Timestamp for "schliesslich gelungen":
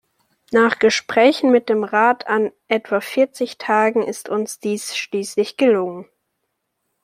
4.97-6.07